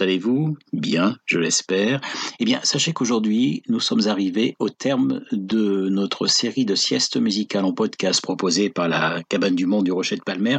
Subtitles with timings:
[0.00, 0.56] allez-vous?
[0.72, 2.00] Bien, je l'espère.
[2.40, 7.64] Eh bien, sachez qu'aujourd'hui, nous sommes arrivés au terme de notre série de siestes musicales
[7.64, 10.58] en podcast proposée par la Cabane du Monde du Rocher de Palmer,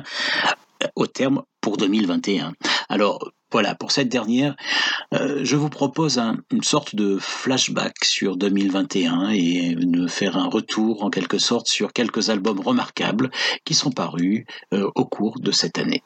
[0.84, 2.54] euh, au terme pour 2021.
[2.90, 4.56] Alors, voilà, pour cette dernière,
[5.14, 10.48] euh, je vous propose un- une sorte de flashback sur 2021 et de faire un
[10.50, 13.32] retour en quelque sorte sur quelques albums remarquables
[13.66, 16.04] qui sont parus euh, au cours de cette année.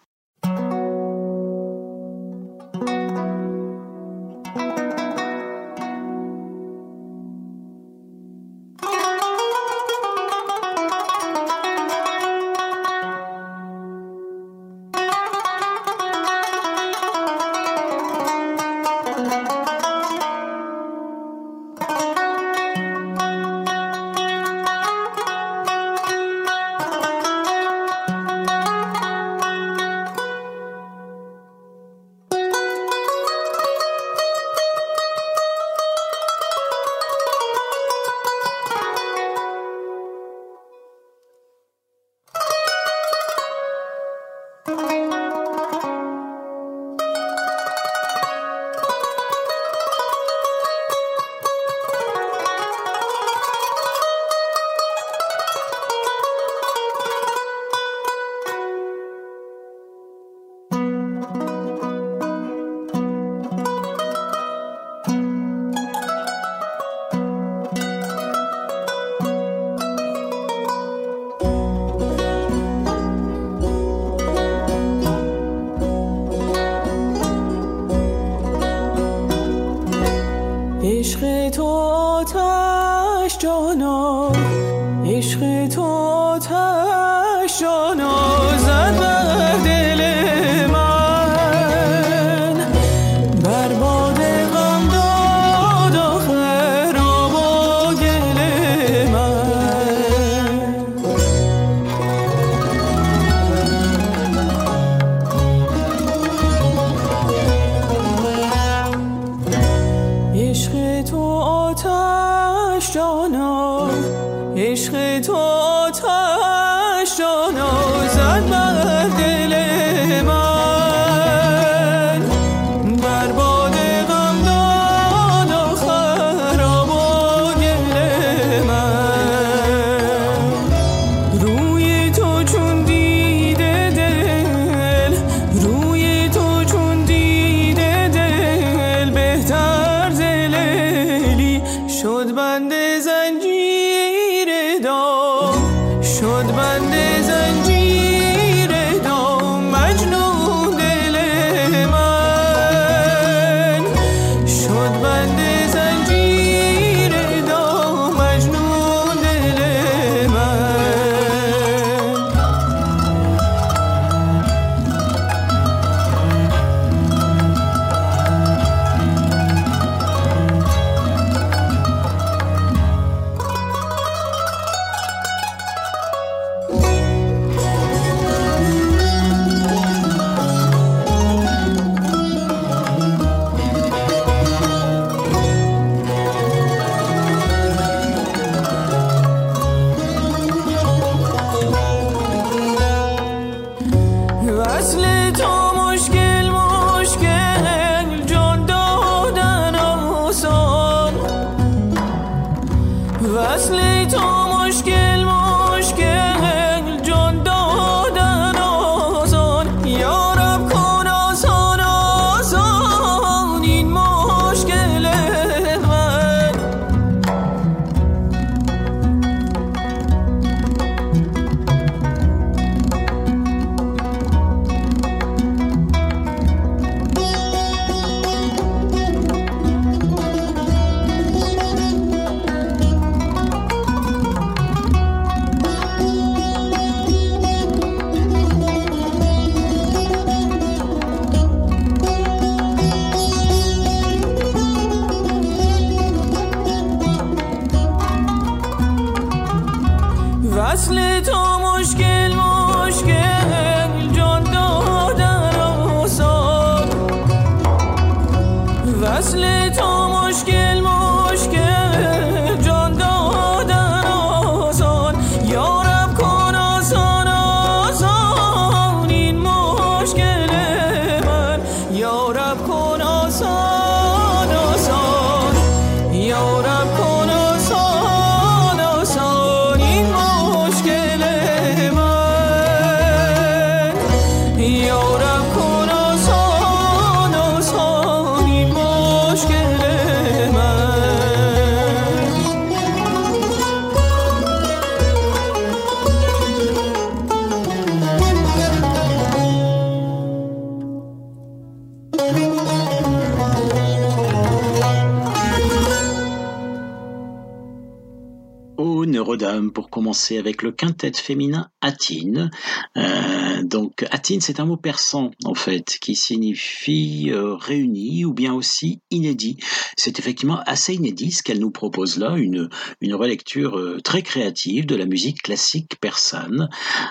[310.37, 312.51] Avec le quintet féminin Atine.
[312.97, 318.53] Euh, donc Atine, c'est un mot persan en fait qui signifie euh, réuni ou bien
[318.53, 319.57] aussi inédit.
[319.97, 322.69] C'est effectivement assez inédit ce qu'elle nous propose là, une,
[323.01, 326.69] une relecture euh, très créative de la musique classique persane.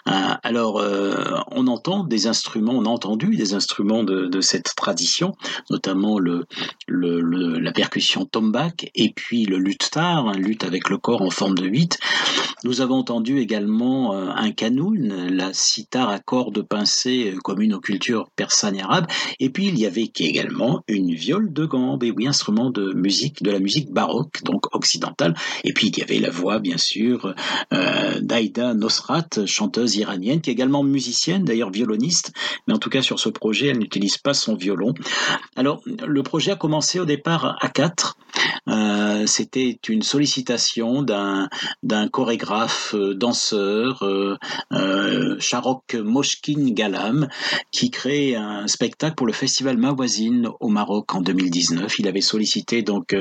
[0.09, 0.13] Euh,
[0.43, 0.83] alors
[1.51, 5.35] on entend des instruments, on a entendu des instruments de, de cette tradition,
[5.71, 6.47] notamment le,
[6.89, 11.67] la percussion tombak et puis le luthtar, un luth avec le corps en forme de
[11.67, 11.99] 8.
[12.65, 18.77] Nous avons entendu également un la sitar à cordes pincées euh, commune aux cultures persanes
[18.77, 19.07] et arabes.
[19.39, 20.83] Et puis il y avait également?
[20.89, 25.35] Une viole de gambe, et oui, instrument de musique, de la musique baroque, donc occidentale.
[25.65, 27.35] Et puis il y avait la voix, bien sûr,
[27.73, 32.33] euh, d'Aïda Nosrat, chanteuse iranienne, qui est également musicienne, d'ailleurs violoniste,
[32.67, 34.95] mais en tout cas sur ce projet, elle n'utilise pas son violon.
[35.57, 38.17] Alors, le projet a commencé au départ à quatre.
[38.69, 44.05] Euh, C'était une sollicitation d'un chorégraphe, danseur,
[44.73, 47.29] euh, Sharok Moshkin Galam,
[47.73, 51.99] qui crée un spectacle pour le festival Mawazine au Maroc en 2019.
[51.99, 53.15] Il avait sollicité donc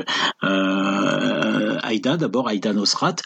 [0.44, 3.16] euh, Aïda, d'abord Aïda Nosrat,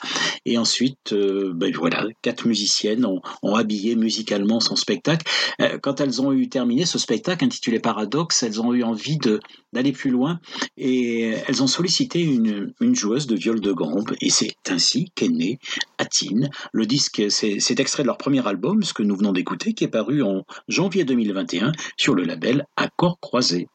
[0.47, 3.21] et ensuite, euh, ben voilà, quatre musiciennes ont,
[3.55, 5.27] habillé musicalement son spectacle.
[5.61, 9.41] Euh, quand elles ont eu terminé ce spectacle intitulé Paradoxe, elles ont eu envie de
[9.73, 10.41] d'aller plus loin
[10.77, 15.29] et elles ont sollicité une, une joueuse de viol de gambe et c'est ainsi qu'est
[15.29, 15.59] né
[15.99, 16.49] Atine.
[16.73, 19.89] Le disque, c'est extrait de leur premier album, ce que nous venons d'écouter, qui est
[19.89, 23.69] paru en janvier 2021 sur le label Accords croisés.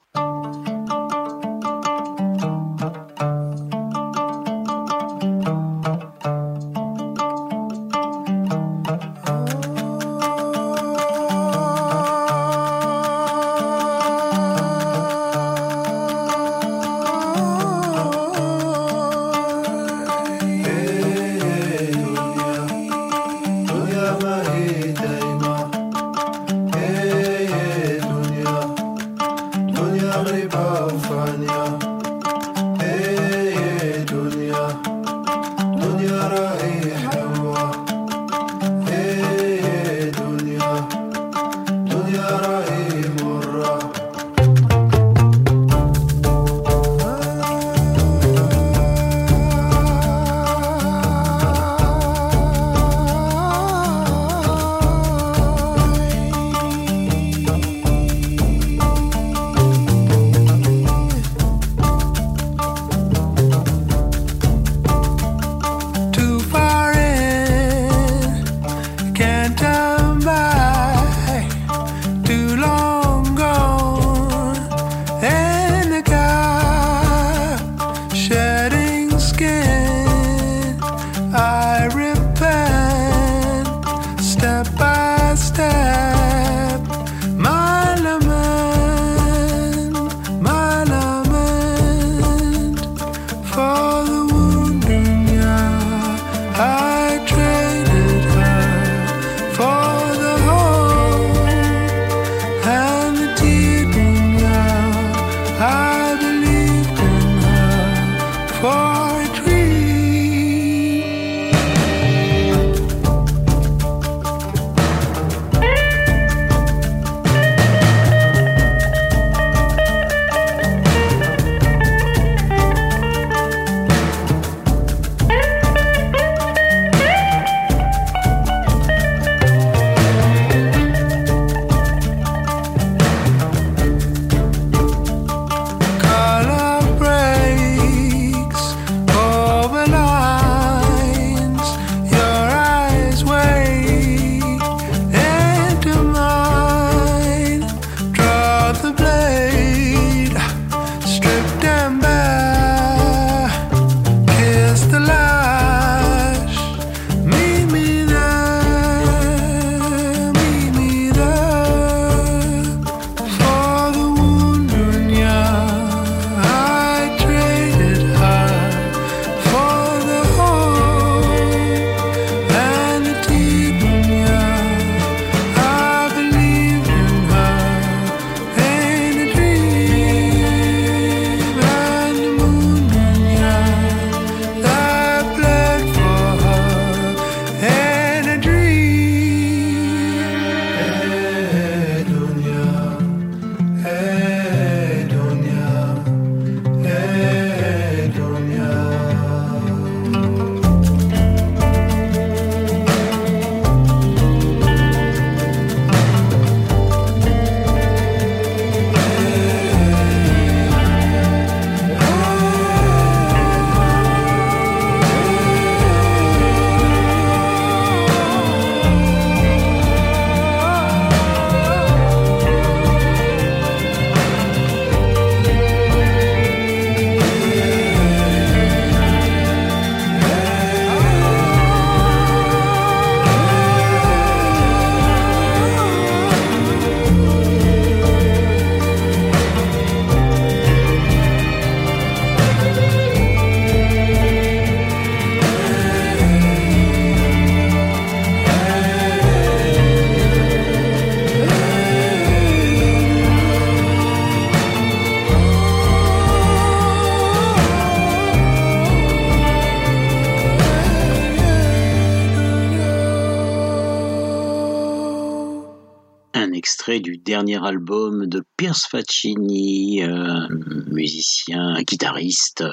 [267.39, 270.45] Dernier album de Pierce Faccini, euh,
[270.87, 272.65] musicien, guitariste,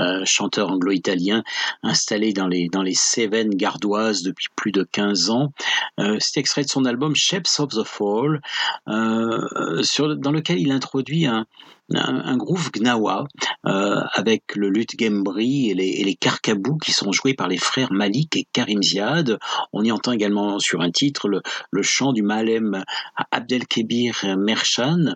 [0.00, 1.44] euh, chanteur anglo-italien,
[1.84, 5.52] installé dans les, dans les Cévennes gardoises depuis plus de 15 ans.
[6.00, 8.40] Euh, c'est extrait de son album Shapes of the Fall,
[8.88, 9.84] euh,
[10.16, 11.46] dans lequel il introduit un,
[11.94, 13.24] un, groove gnawa
[13.66, 18.36] euh, avec le luth gembri et les, carcabous qui sont joués par les frères Malik
[18.36, 19.38] et Karim Ziad.
[19.72, 22.82] On y entend également sur un titre le, chant du Malem
[23.30, 25.14] Abdelkebir Mershan.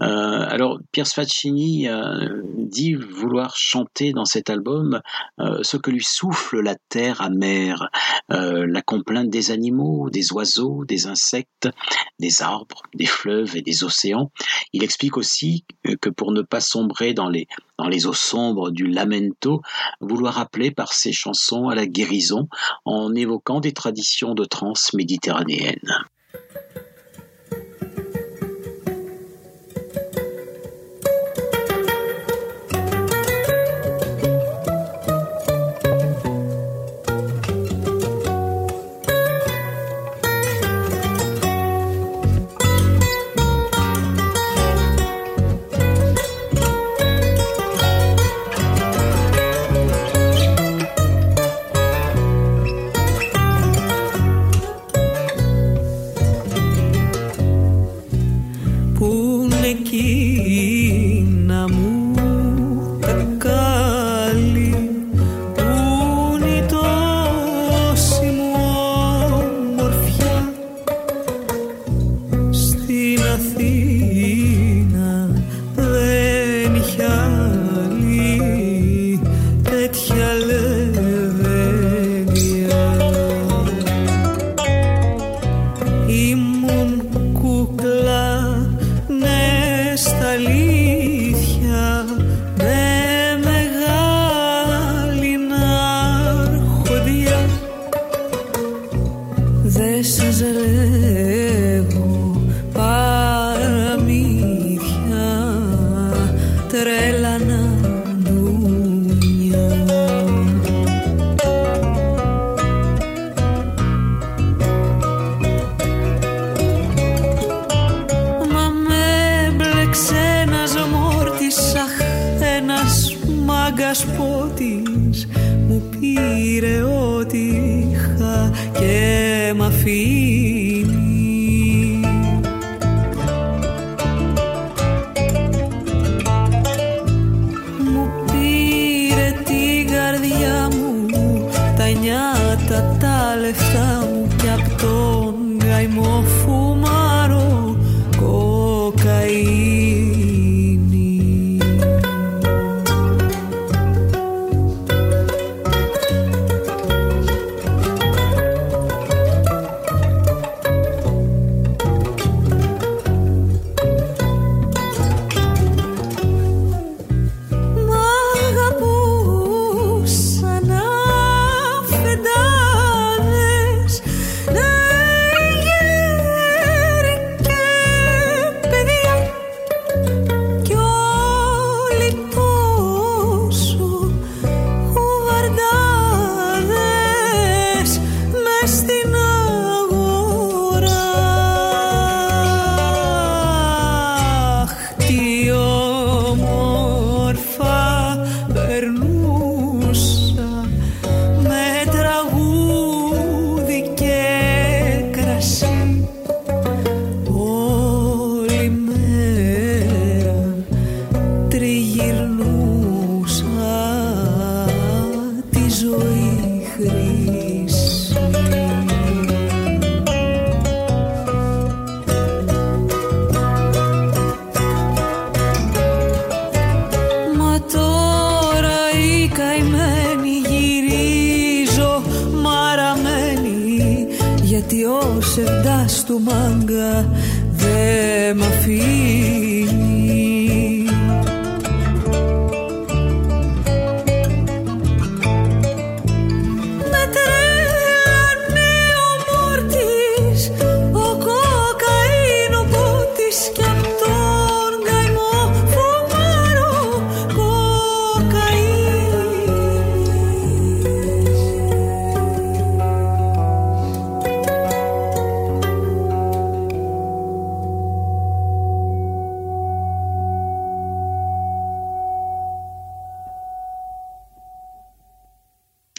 [0.00, 5.00] Euh, alors Pierce Faccini euh, dit vouloir chanter dans cet album
[5.62, 7.88] ce que lui souffle la terre amère,
[8.28, 11.68] la complainte des animaux, des oiseaux, des insectes,
[12.18, 14.30] des arbres, des fleuves et des océans.
[14.72, 15.64] Il explique aussi
[16.00, 17.46] que pour ne pas sombrer dans les,
[18.06, 19.62] eaux sombres du lamento,
[20.00, 22.48] vouloir appeler par ses chansons à la guérison
[22.84, 26.06] en évoquant des traditions de trance méditerranéenne.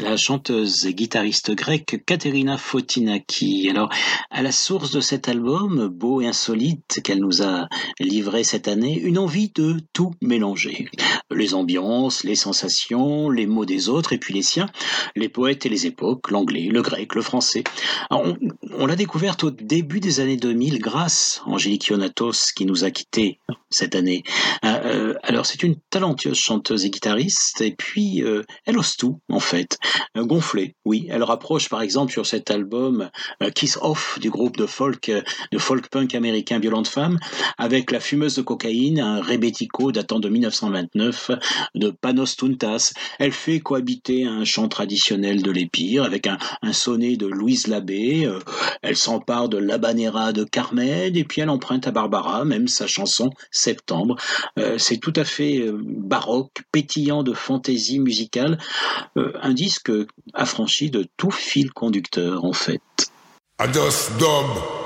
[0.01, 3.69] La chanteuse et guitariste grecque Katerina Fotinaki.
[3.69, 3.89] Alors,
[4.29, 7.67] à la source de cet album, beau et insolite, qu'elle nous a
[7.99, 10.89] livré cette année, une envie de tout mélanger.
[11.32, 14.70] Les ambiances, les sensations, les mots des autres et puis les siens,
[15.15, 17.63] les poètes et les époques, l'anglais, le grec, le français.
[18.10, 18.38] Alors, on,
[18.78, 22.92] on l'a découverte au début des années 2000 grâce à Angélique Ionatos qui nous a
[22.92, 23.39] quittés
[23.70, 24.24] cette année.
[24.65, 29.20] Euh, euh, alors, c'est une talentueuse chanteuse et guitariste et puis euh, elle ose tout
[29.30, 29.78] en fait.
[30.18, 31.08] Euh, gonflée, oui.
[31.10, 33.10] Elle rapproche par exemple sur cet album
[33.56, 35.12] Kiss Off du groupe de folk,
[35.52, 37.20] de folk punk américain Violente Femme,
[37.58, 41.18] avec la fumeuse de cocaïne, un rebetico datant de 1929
[41.75, 42.93] de Panos Tuntas.
[43.19, 46.38] Elle fait cohabiter un chant traditionnel de l'Épire avec un,
[46.71, 48.25] sonnet de Louise Labbé.
[48.25, 48.39] Euh,
[48.82, 53.32] elle s'empare de l'Habanera de Carmen et puis elle emprunte à Barbara même sa chanson
[53.51, 54.15] Septembre.
[54.58, 58.58] Euh, C'est tout à fait euh, baroque, pétillant de fantaisie musicale,
[59.15, 59.91] un disque
[60.34, 62.82] affranchi de tout fil conducteur en fait.
[63.60, 64.79] Dub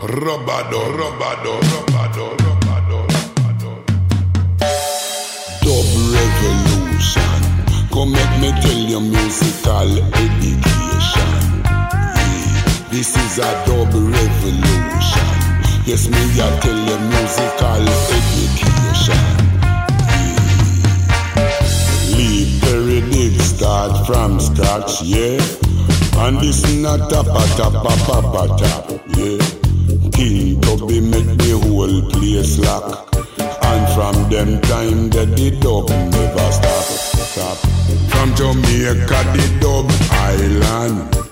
[0.00, 1.52] Robado, Robado, Robado,
[1.86, 2.43] Robado,
[7.94, 11.30] Come make me tell you musical education.
[12.90, 15.28] This is a dub revolution.
[15.86, 17.86] Yes, me I tell you musical
[18.18, 19.22] education.
[21.36, 22.16] Yeah.
[22.16, 25.38] Leave periodic start from scratch, yeah.
[26.16, 29.63] And this not a pata papa pata, yeah.
[30.14, 33.10] King Tubby make the whole place lock.
[33.66, 36.86] And from them time that the dub never stop,
[37.34, 37.58] stop.
[38.10, 41.24] From Jamaica the dub island.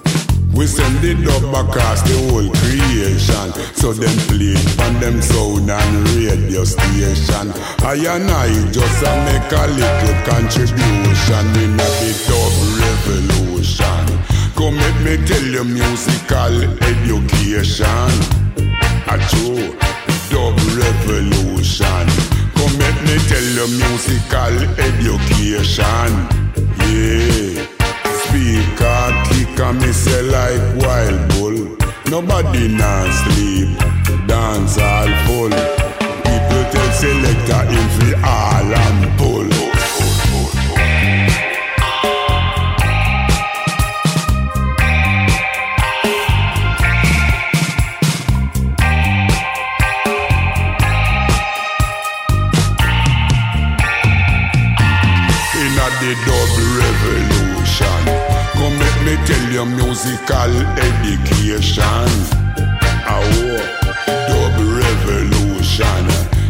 [0.53, 4.53] We send the dub across the whole creation So them play
[4.85, 7.49] on them sound and radio station
[7.81, 14.05] I and I just a make a little contribution In the dub revolution
[14.53, 18.52] Come make me tell you musical education
[19.13, 19.77] A true
[20.31, 22.07] dub revolution
[22.57, 26.11] Come make me tell you musical education.
[26.89, 27.67] Yeah.
[28.23, 31.77] Speaker kick and me say like wild bull.
[32.09, 33.77] Nobody not sleep,
[34.27, 35.51] dance all full.
[36.25, 37.89] People tell selector him
[59.65, 62.09] me tell you musical education.
[63.07, 63.23] Our
[64.29, 66.05] dub revolution.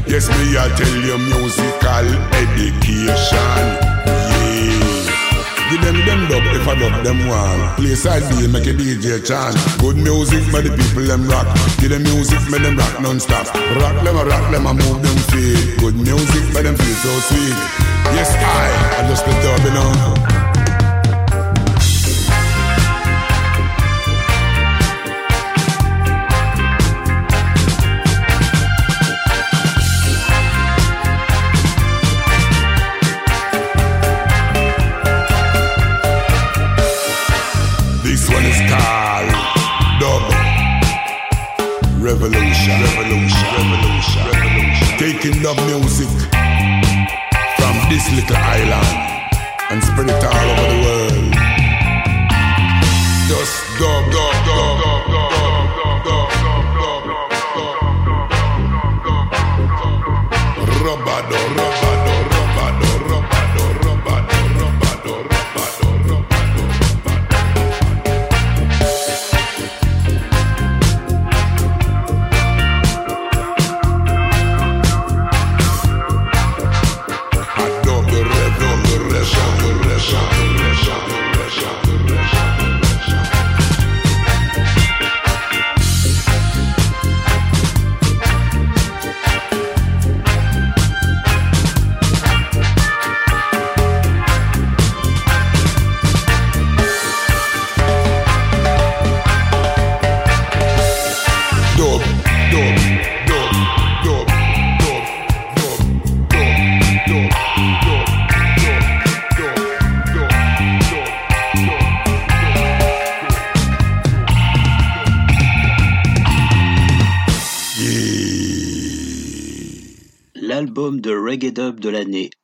[0.07, 3.65] Yes, me I tell you musical education.
[4.17, 4.83] Yeah.
[5.71, 7.77] Give them them dub if I dub them one.
[7.77, 9.57] Play side B, make a DJ chant.
[9.81, 11.47] Good music, make the people them rock.
[11.79, 13.47] Give them music, make them rock non-stop.
[13.55, 15.79] Rock them, a rock them, a move them feet.
[15.79, 17.57] Good music, make them feel so sweet.
[18.15, 20.42] Yes, I, I just the dub, you know.
[42.97, 44.27] Revolution.
[44.99, 46.09] Taking dub music
[47.57, 49.33] from this little island
[49.71, 51.33] and spread it all over the world.
[53.29, 55.12] Just dub, dub, dub, dub,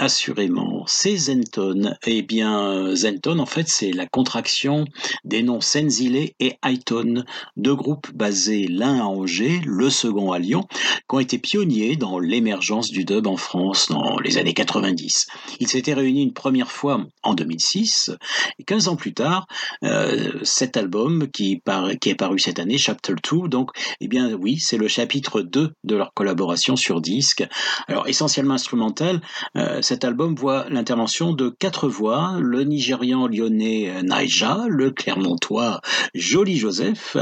[0.09, 1.95] assurément, c'est Zenton.
[2.07, 4.87] Eh bien, Zenton, en fait, c'est la contraction
[5.27, 7.25] des noms Senzile et Highton,
[7.59, 12.19] deux groupes basés l'un à Angers, le second à Lyon, qui ont été pionniers dans
[12.19, 15.27] l'émergence du dub en France dans les années 90.
[15.61, 18.11] Ils s'étaient réunis une première fois en 2006,
[18.59, 19.47] et 15 ans plus tard,
[19.85, 24.79] euh, cet album qui, est paru cette année, Chapter 2, donc, eh bien oui, c'est
[24.79, 27.47] le chapitre 2 de leur collaboration sur disque.
[27.89, 29.21] Alors, essentiellement instrumental,
[29.57, 35.81] euh, cet album voit l'intervention de quatre voix, le Nigérian lyonnais Naija, le Clermontois
[36.15, 37.17] Joli Joseph,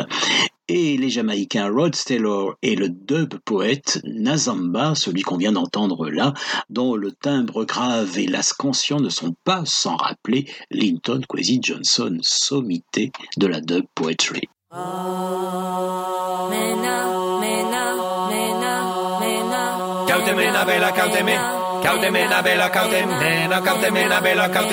[0.69, 6.35] et les Jamaïcains Rod Taylor et le dub poète Nazamba, celui qu'on vient d'entendre là,
[6.69, 13.11] dont le timbre grave et l'ascension ne sont pas sans rappeler Linton Kwesi Johnson, sommité
[13.39, 14.51] de la dub poetry.
[21.87, 22.69] Count them, Nabela.
[22.73, 23.63] Count them, Nana.
[23.63, 24.53] Count them, Nabela.
[24.53, 24.71] Count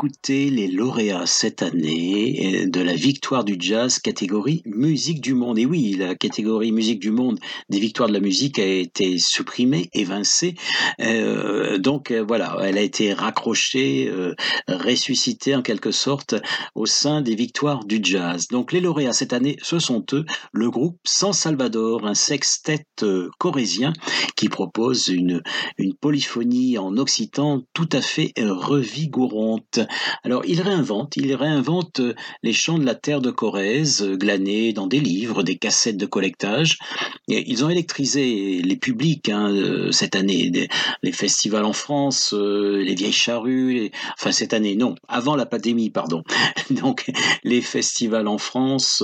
[0.00, 5.58] d'écouter les lauréats cette année de la victoire du jazz catégorie musique du monde.
[5.58, 9.90] Et oui, la catégorie musique du monde des victoires de la musique a été supprimée,
[9.92, 10.54] évincée.
[11.00, 14.34] Euh, donc euh, voilà, elle a été raccrochée, euh,
[14.68, 16.34] ressuscitée en quelque sorte
[16.74, 18.48] au sein des victoires du jazz.
[18.48, 23.28] Donc les lauréats cette année, ce sont eux, le groupe San Salvador, un sextet euh,
[23.38, 23.92] corésien
[24.36, 25.42] qui propose une,
[25.76, 29.80] une polyphonie en occitan tout à fait euh, revigorante.
[30.24, 34.72] Alors il réinvente, il réinvente euh, les chants de la terre de Corrèze, euh, glanés
[34.72, 36.78] dans des livres, des cassettes de collectage.
[37.28, 40.68] Et ils ont électrisé les publics hein, euh, cette année,
[41.02, 46.22] les festivals en France, les vieilles charrues, enfin cette année, non, avant la pandémie, pardon.
[46.70, 47.10] Donc
[47.44, 49.02] les festivals en France,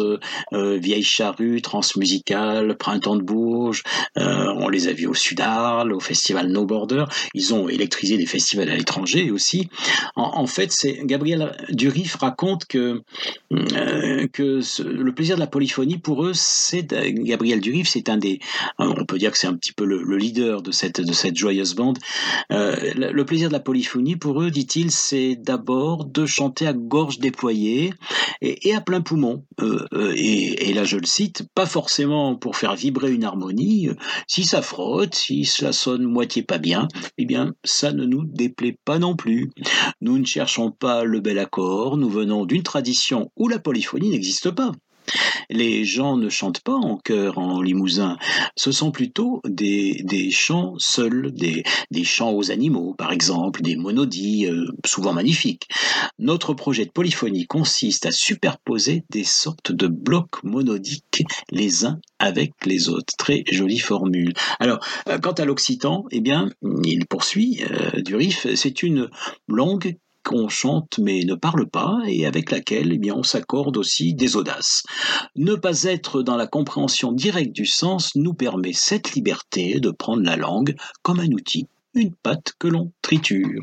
[0.52, 3.82] vieilles charrues, transmusicales, printemps de Bourges,
[4.16, 7.04] on les a vus au Sudarles, au festival No Border.
[7.34, 9.68] Ils ont électrisé des festivals à l'étranger aussi.
[10.16, 13.02] En fait, Gabriel Durif raconte que
[13.52, 18.40] euh, le plaisir de la polyphonie pour eux, c'est Gabriel Durif, c'est un des,
[18.78, 21.36] on peut dire que c'est un petit peu le, le leader de cette de cette
[21.36, 21.98] joyeuse bande.
[22.52, 27.18] Euh, le, plaisir de la polyphonie pour eux, dit-il, c'est d'abord de chanter à gorge
[27.18, 27.92] déployée
[28.42, 29.44] et, à plein poumon.
[29.60, 33.90] Euh, et, et là, je le cite, pas forcément pour faire vibrer une harmonie.
[34.26, 38.78] Si ça frotte, si cela sonne moitié pas bien, eh bien, ça ne nous déplaît
[38.84, 39.50] pas non plus.
[40.00, 44.50] Nous ne cherchons pas le bel accord, nous venons d'une tradition où la polyphonie n'existe
[44.50, 44.72] pas.
[45.50, 48.18] Les gens ne chantent pas en chœur en limousin,
[48.56, 53.76] ce sont plutôt des, des chants seuls, des, des chants aux animaux par exemple, des
[53.76, 55.68] monodies euh, souvent magnifiques.
[56.18, 62.52] Notre projet de polyphonie consiste à superposer des sortes de blocs monodiques les uns avec
[62.64, 63.14] les autres.
[63.16, 64.32] Très jolie formule.
[64.58, 66.50] Alors, euh, quant à l'occitan, eh bien,
[66.84, 69.08] il poursuit euh, du riff, c'est une
[69.48, 74.36] langue qu'on chante mais ne parle pas et avec laquelle eh on s'accorde aussi des
[74.36, 74.82] audaces.
[75.36, 80.24] Ne pas être dans la compréhension directe du sens nous permet cette liberté de prendre
[80.24, 83.62] la langue comme un outil, une pâte que l'on triture.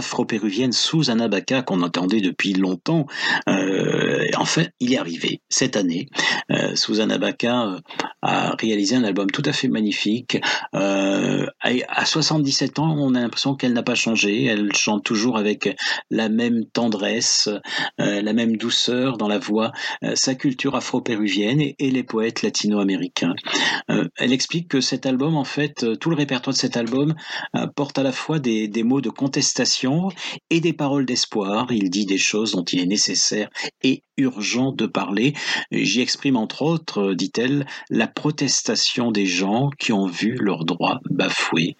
[0.00, 3.06] Afro-péruvienne Susanna Baca qu'on entendait depuis longtemps.
[3.48, 6.08] Euh, enfin, il est arrivé cette année.
[6.50, 7.80] Euh, Susanna Baca euh,
[8.30, 10.40] a réalisé un album tout à fait magnifique.
[10.74, 14.44] Euh, à 77 ans, on a l'impression qu'elle n'a pas changé.
[14.44, 15.76] Elle chante toujours avec
[16.10, 17.48] la même tendresse,
[18.00, 19.72] euh, la même douceur dans la voix,
[20.04, 23.34] euh, sa culture afro-péruvienne et, les poètes latino-américains.
[23.88, 27.16] elle explique que cet album, en fait, tout le répertoire de cet album
[27.74, 30.08] porte à la fois des, des mots de contestation
[30.50, 31.66] et des paroles d'espoir.
[31.72, 33.48] Il dit des choses dont il est nécessaire
[33.82, 35.34] et urgent de parler.
[35.72, 41.74] J'y exprime entre autres, dit-elle, la protestation des gens qui ont vu leurs droits bafoués.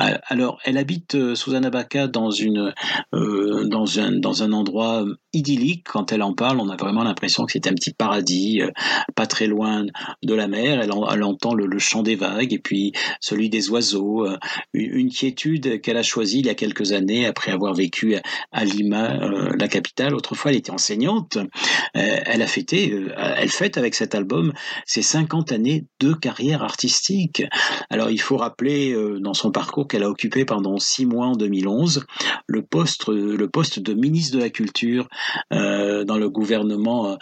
[0.00, 2.72] Euh, alors, elle habite euh, Susanna Baca dans une
[3.12, 5.88] euh, dans un dans un endroit idyllique.
[5.88, 8.62] Quand elle en parle, on a vraiment l'impression que c'est un petit paradis,
[9.16, 9.84] pas très loin
[10.22, 10.80] de la mer.
[10.80, 14.28] Elle, entend le, chant des vagues et puis celui des oiseaux.
[14.72, 18.16] Une, quiétude qu'elle a choisie il y a quelques années après avoir vécu
[18.52, 19.18] à Lima,
[19.56, 20.14] la capitale.
[20.14, 21.38] Autrefois, elle était enseignante.
[21.94, 24.52] Elle a fêté, elle fête avec cet album
[24.86, 25.69] ses 50 années
[26.00, 27.42] de carrière artistique.
[27.90, 31.36] Alors il faut rappeler euh, dans son parcours qu'elle a occupé pendant six mois en
[31.36, 32.06] 2011
[32.46, 35.08] le poste, le poste de ministre de la Culture
[35.50, 37.16] dans le gouvernement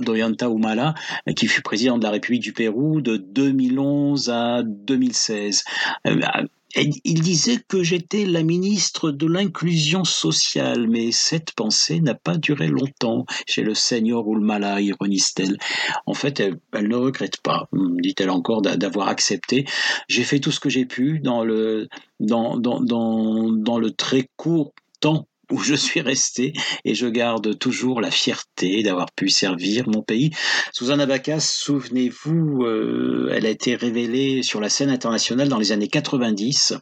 [0.00, 0.94] d'Ollanta Humala,
[1.36, 5.64] qui fut président de la République du Pérou de 2011 à 2016
[6.76, 12.68] il disait que j'étais la ministre de l'inclusion sociale, mais cette pensée n'a pas duré
[12.68, 15.58] longtemps chez le seigneur Oulmala, ironise-t-elle.
[16.06, 19.66] En fait, elle, ne regrette pas, dit-elle encore, d'avoir accepté.
[20.08, 21.88] J'ai fait tout ce que j'ai pu dans le,
[22.20, 27.58] dans, dans, dans, dans le très court temps où je suis resté et je garde
[27.58, 30.30] toujours la fierté d'avoir pu servir mon pays.
[30.72, 35.88] Susanna Bacas, souvenez-vous, euh, elle a été révélée sur la scène internationale dans les années
[35.88, 36.74] 90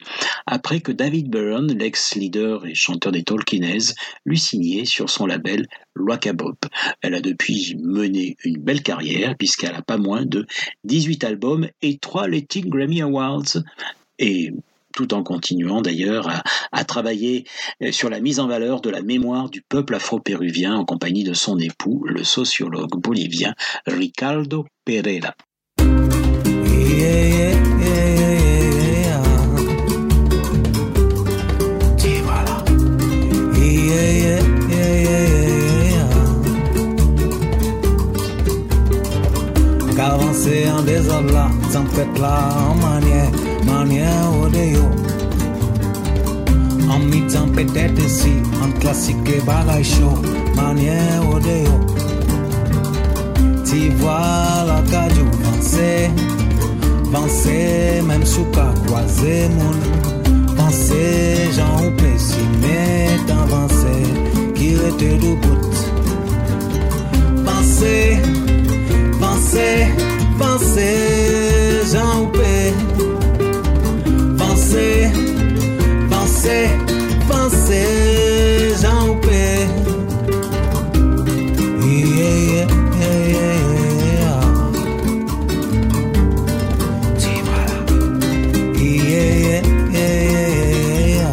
[0.47, 3.95] après que David Byrne, l'ex-leader et chanteur des Tolkienese,
[4.25, 5.67] lui signait sur son label
[5.97, 6.57] Bob.
[7.03, 10.47] Elle a depuis mené une belle carrière puisqu'elle a pas moins de
[10.85, 13.59] 18 albums et 3 Latin Grammy Awards.
[14.19, 14.53] Et
[14.95, 17.45] tout en continuant d'ailleurs à, travailler
[17.83, 21.35] euh, sur la mise en valeur de la mémoire du peuple afro-péruvien en compagnie de
[21.35, 23.55] son époux, le sociologue bolivien
[23.87, 25.35] Ricardo Pereira.
[42.81, 43.40] manière
[43.99, 44.85] odeo
[46.89, 48.33] En mi-temps peut-être ici
[48.63, 50.19] En classique et bagaille chaud
[50.57, 51.81] Manière odeo
[53.65, 56.11] Tu vois la cajou Penser
[57.13, 63.97] Penser même sous qu'à croiser mon Penser j'en ou si mais avancé
[64.55, 65.61] Qui était debout
[67.45, 68.19] Penser
[69.21, 69.89] Penser
[70.39, 70.97] Penser
[71.93, 72.90] j'en ou
[74.71, 74.79] Pense,
[76.09, 76.47] pense,
[77.29, 77.71] pense,
[78.81, 79.61] j'en peux.
[81.83, 82.69] Yeah, yeah,
[83.35, 84.41] yeah,
[87.19, 87.77] Tu voilà.
[88.79, 89.63] Yeah,
[89.93, 91.33] yeah,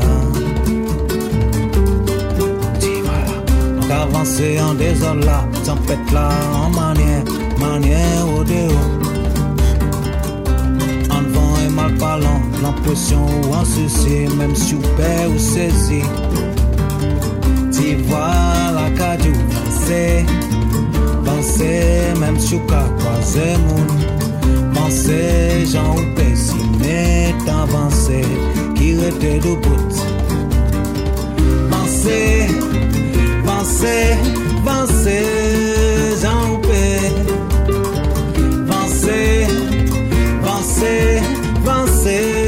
[2.79, 3.35] Tu voilà.
[3.79, 7.23] On avance en désordre là, tempête là, en manière,
[7.59, 8.97] manière au dehors.
[11.77, 16.01] mal parlant, l'impression un souci, même super ou saisi.
[17.71, 20.25] Tu vois la cadeau penser,
[21.25, 23.85] penser, même sur quoi croiser mon.
[24.73, 28.21] Penser, j'en ou pessimé, avancé,
[28.75, 29.89] qui était debout.
[31.69, 32.47] Penser,
[33.45, 34.17] penser,
[34.65, 35.25] penser,
[36.21, 36.57] j'en ou
[38.67, 39.47] penser,
[40.41, 41.21] penser.
[41.67, 42.46] avancer.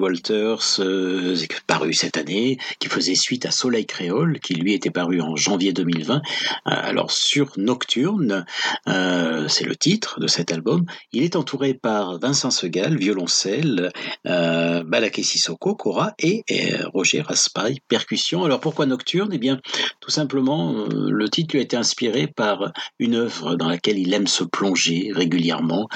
[0.00, 1.36] Walters, euh,
[1.66, 5.72] paru cette année, qui faisait suite à Soleil Créole, qui lui était paru en janvier
[5.72, 6.16] 2020.
[6.16, 6.20] Euh,
[6.64, 8.44] alors sur Nocturne,
[9.40, 10.84] euh, c'est le titre de cet album.
[11.12, 13.90] Il est entouré par Vincent Segal, violoncelle,
[14.26, 18.44] euh, Balaké Sissoko, Cora et, euh, Roger Raspail, percussion.
[18.44, 19.30] Alors pourquoi Nocturne?
[19.32, 19.60] Eh bien,
[20.00, 24.12] tout simplement, euh, le titre lui a été inspiré par une œuvre dans laquelle il
[24.14, 25.88] aime se plonger régulièrement,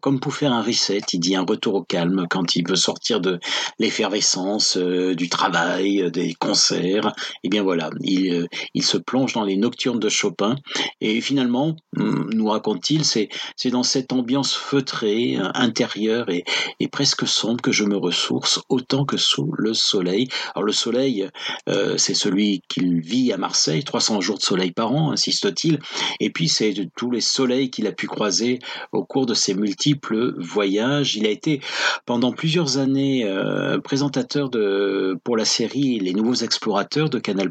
[0.00, 1.00] comme pour faire un reset.
[1.12, 3.38] Il dit un retour au calme quand il veut sortir de
[3.78, 7.12] l'effervescence du travail, des concerts.
[7.42, 10.56] Et bien voilà, il, il se plonge dans les nocturnes de Chopin.
[11.00, 13.28] Et finalement, hum, nous raconte-t-il, c'est
[13.70, 16.44] dans cette ambiance feutrée, euh, intérieure et,
[16.80, 20.28] et presque sombre que je me ressource autant que sous le soleil.
[20.54, 21.28] Alors le soleil,
[21.68, 25.78] euh, c'est celui qu'il vit à Marseille, 300 jours de soleil par an, insiste-t-il.
[26.20, 28.58] Et puis c'est de tous les soleils qu'il a pu croiser
[28.92, 31.16] au cours de ses multiples voyages.
[31.16, 31.60] Il a été
[32.06, 37.50] pendant plusieurs années euh, présentateur de pour la série Les Nouveaux Explorateurs de Canal+.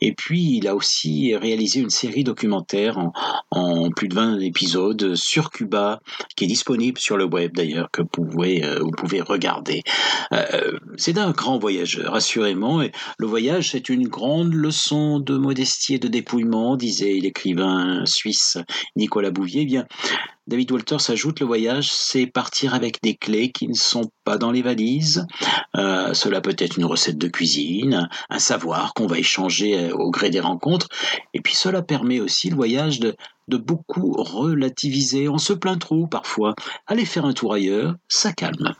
[0.00, 3.12] Et puis il a aussi réalisé une série documentaire en,
[3.50, 6.00] en plus de 20 épisodes sur Cuba,
[6.36, 9.82] qui est disponible sur le web d'ailleurs, que vous pouvez, euh, vous pouvez regarder.
[10.32, 12.82] Euh, c'est un grand voyageur, assurément.
[12.82, 18.58] Et le voyage, c'est une grande leçon de modestie et de dépouillement, disait l'écrivain suisse
[18.96, 19.62] Nicolas Bouvier.
[19.62, 19.86] Eh bien,
[20.50, 24.50] David Walters ajoute le voyage, c'est partir avec des clés qui ne sont pas dans
[24.50, 25.24] les valises.
[25.76, 30.10] Euh, cela peut être une recette de cuisine, un savoir qu'on va échanger euh, au
[30.10, 30.88] gré des rencontres.
[31.34, 33.14] Et puis cela permet aussi le voyage de,
[33.46, 35.28] de beaucoup relativiser.
[35.28, 36.56] On se plaint trop parfois.
[36.88, 38.74] Aller faire un tour ailleurs, ça calme.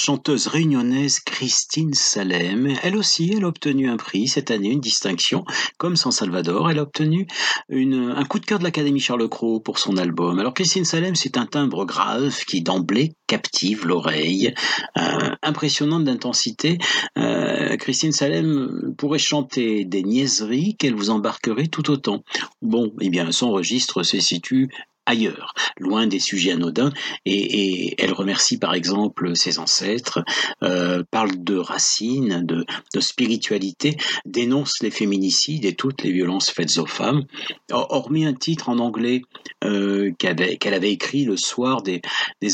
[0.00, 2.74] Chanteuse réunionnaise Christine Salem.
[2.82, 5.44] Elle aussi, elle a obtenu un prix cette année, une distinction,
[5.78, 6.70] comme San Salvador.
[6.70, 7.26] Elle a obtenu
[7.70, 10.38] un coup de cœur de l'Académie Charles Cros pour son album.
[10.38, 14.54] Alors Christine Salem, c'est un timbre grave qui d'emblée captive l'oreille,
[14.98, 16.78] euh, impressionnante d'intensité.
[17.16, 22.24] Euh, Christine Salem pourrait chanter des niaiseries qu'elle vous embarquerait tout autant.
[22.60, 24.70] Bon, eh bien, son registre se situe
[25.06, 26.92] ailleurs, loin des sujets anodins,
[27.24, 30.22] et, elle remercie par exemple ses ancêtres,
[30.62, 32.64] euh, parle de racines, de,
[33.00, 33.96] spiritualité,
[34.26, 37.24] dénonce les féminicides et toutes les violences faites aux femmes,
[37.70, 39.22] hormis un titre en anglais
[39.64, 42.00] euh, qu'elle avait, écrit le soir des,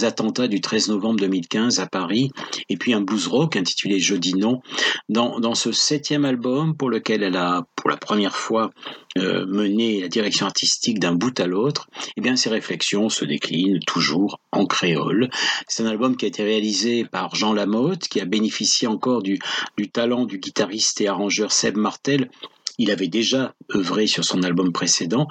[0.05, 2.31] attentats du 13 novembre 2015 à Paris,
[2.69, 4.61] et puis un blues rock intitulé Jeudi Non,
[5.09, 8.71] dans, dans ce septième album pour lequel elle a pour la première fois
[9.19, 13.81] euh, mener la direction artistique d'un bout à l'autre, eh bien ces réflexions se déclinent
[13.87, 15.31] toujours en créole.
[15.69, 19.39] C'est un album qui a été réalisé par Jean Lamotte, qui a bénéficié encore du,
[19.77, 22.31] du talent du guitariste et arrangeur Seb Martel,
[22.79, 25.27] il avait déjà œuvré sur son album précédent,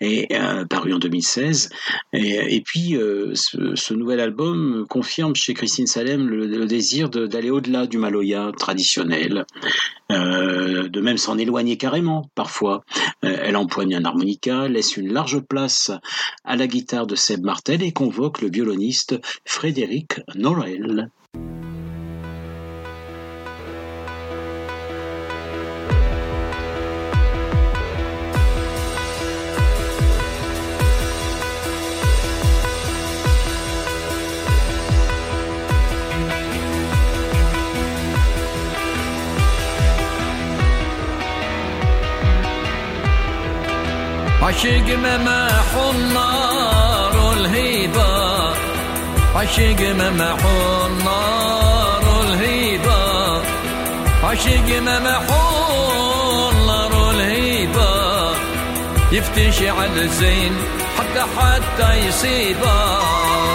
[0.00, 1.70] et euh, paru en 2016.
[2.12, 7.98] Et, puis, euh, ce, nouvel album confirme chez Christine Salem le, désir d'aller au-delà du
[7.98, 9.46] Maloya traditionnel,
[10.12, 12.84] euh, de même s'en éloigner carrément parfois.
[13.22, 15.90] elle empoigne un harmonica, laisse une large place
[16.44, 21.10] à la guitare de Seb Martel et convoque le violoniste Frédéric Norel.
[44.58, 48.50] عشق ممح النار والهيبة
[49.34, 50.38] عشق ممح
[50.86, 53.42] النار والهيبة
[54.24, 55.26] عشق ممح
[56.52, 58.30] النار والهيبة
[59.12, 60.56] يفتش على الزين
[60.98, 63.47] حتى حتى يصيبه.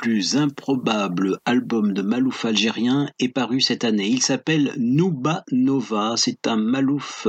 [0.00, 4.08] Plus improbable album de Malouf algérien est paru cette année.
[4.08, 6.14] Il s'appelle Nouba Nova.
[6.16, 7.28] C'est un Malouf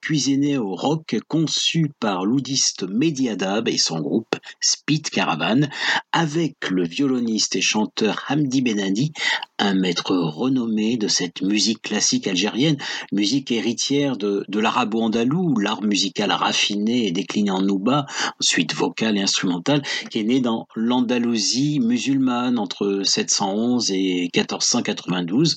[0.00, 5.68] cuisiné au rock conçu par l'oudiste Mediadab et son groupe Speed Caravan
[6.10, 9.12] avec le violoniste et chanteur Hamdi Benadi,
[9.60, 12.78] un maître renommé de cette musique classique algérienne,
[13.12, 18.06] musique héritière de, de l'arabo-andalou, l'art musical raffiné et décliné en nouba,
[18.40, 22.07] ensuite vocal et instrumental, qui est né dans l'Andalousie musulmane
[22.56, 25.56] entre 711 et 1492.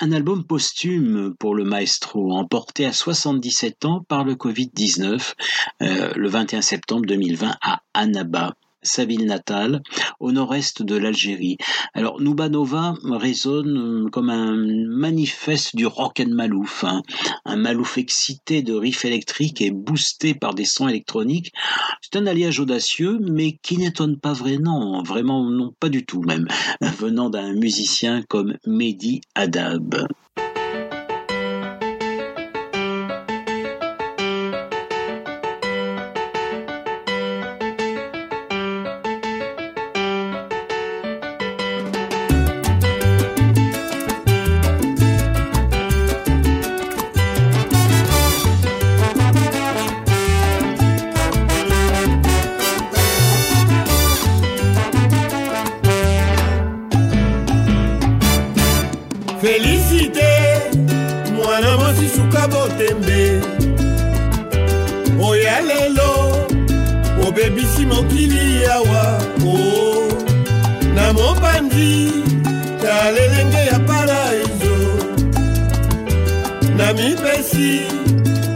[0.00, 5.34] Un album posthume pour le maestro, emporté à 77 ans par le Covid-19,
[5.82, 9.82] euh, le 21 septembre 2020 à Annaba sa ville natale,
[10.20, 11.56] au nord-est de l'Algérie.
[11.94, 17.02] Alors Noubanova résonne euh, comme un manifeste du rock and malouf, hein.
[17.44, 21.52] un malouf excité de riffs électriques et boosté par des sons électroniques.
[22.00, 26.46] C'est un alliage audacieux, mais qui n'étonne pas vraiment, vraiment non pas du tout même,
[26.80, 30.06] venant d'un musicien comme Mehdi Adab.
[77.42, 77.82] napesi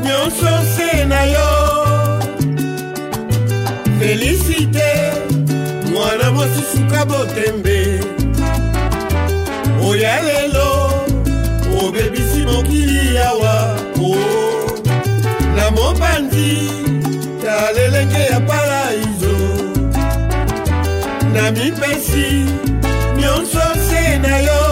[0.04, 2.20] nyonso se na yo.
[3.98, 5.12] Felisite
[5.92, 8.00] mwana mosusuka botembe.
[9.88, 10.90] Oya lelo
[11.88, 14.16] obebisi mokili yawa o.
[15.56, 16.70] Na mopanzi
[17.44, 19.36] talelenge ya paraizo
[21.32, 22.44] na mipesi
[23.20, 23.60] nyonso
[23.90, 24.65] se na yo.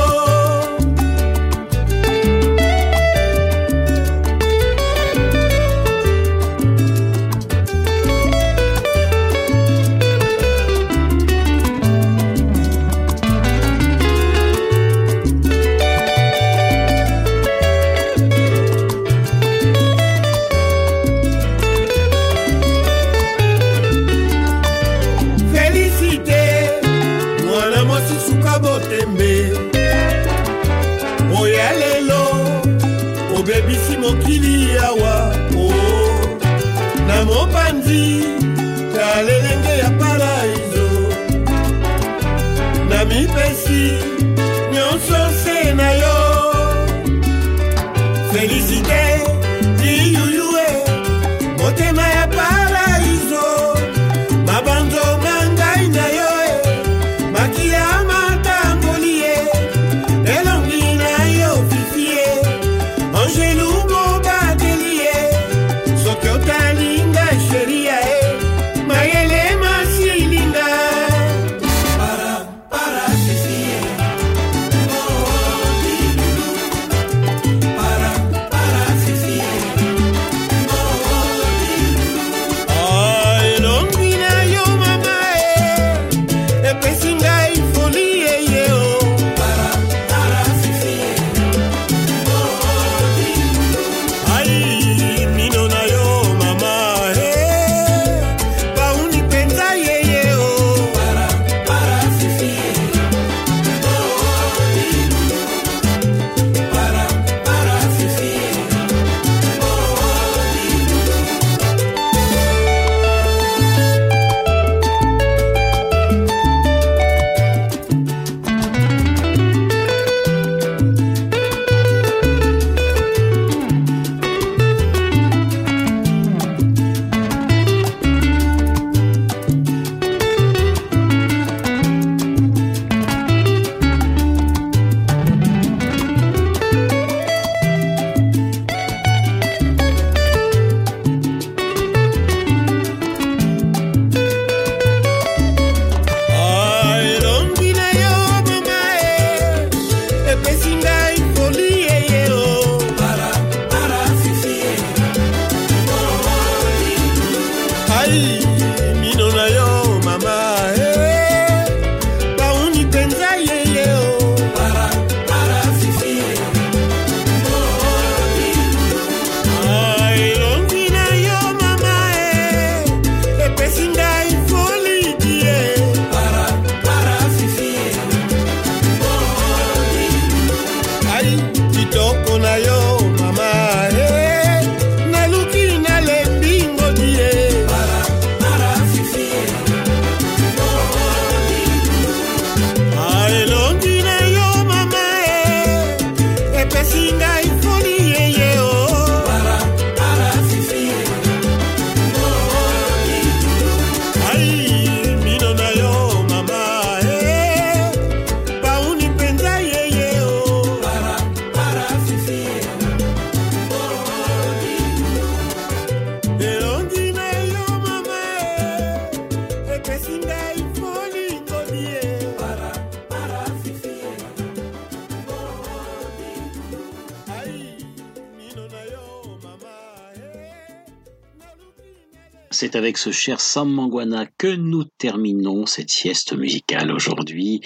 [232.65, 237.61] C'est avec ce cher Sam Mangwana que nous terminons cette sieste musicale aujourd'hui.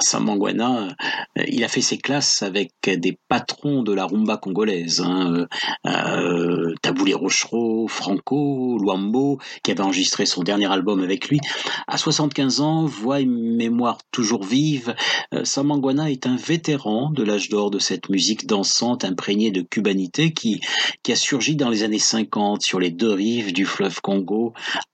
[0.00, 0.88] Sam Mangwana,
[1.36, 5.46] euh, il a fait ses classes avec des patrons de la rumba congolaise, hein,
[5.86, 11.40] euh, euh, Taboulé Rochereau, Franco, Luambo, qui avait enregistré son dernier album avec lui.
[11.86, 14.94] À 75 ans, voix et mémoire toujours vive,
[15.34, 19.60] euh, Sam Mangwana est un vétéran de l'âge d'or de cette musique dansante imprégnée de
[19.62, 20.60] cubanité qui
[21.08, 24.37] a surgi dans les années 50 sur les deux rives du fleuve Congo,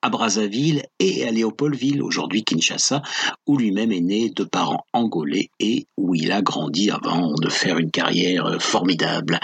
[0.02, 3.02] à Brazzaville et à Léopoldville, aujourd'hui Kinshasa,
[3.46, 7.78] où lui-même est né de parents angolais et où il a grandi avant de faire
[7.78, 9.40] une carrière euh, formidable.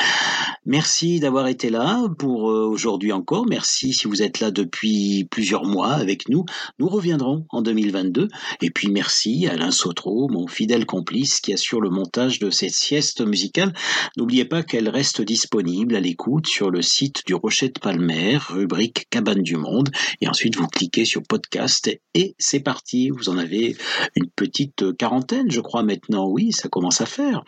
[0.66, 3.46] Merci d'avoir été là pour euh, aujourd'hui encore.
[3.46, 6.44] Merci si vous êtes là depuis plusieurs mois avec nous.
[6.78, 8.28] Nous reviendrons en 2022.
[8.60, 12.74] Et puis merci à Alain Sautreau, mon fidèle complice qui assure le montage de cette
[12.74, 13.72] sieste musicale.
[14.16, 19.42] N'oubliez pas qu'elle reste disponible à l'écoute sur le site du Rocher Palmer, rubrique Cabane
[19.42, 19.79] du Monde.
[20.20, 23.10] Et ensuite, vous cliquez sur podcast et c'est parti.
[23.10, 23.76] Vous en avez
[24.16, 26.28] une petite quarantaine, je crois maintenant.
[26.28, 27.44] Oui, ça commence à faire.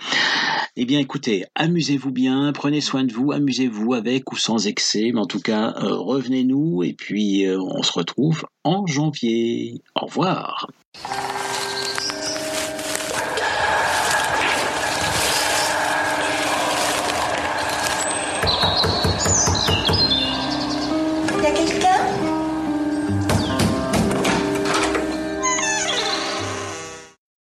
[0.76, 5.10] Eh bien, écoutez, amusez-vous bien, prenez soin de vous, amusez-vous avec ou sans excès.
[5.12, 9.82] Mais en tout cas, euh, revenez-nous et puis euh, on se retrouve en janvier.
[10.00, 10.68] Au revoir.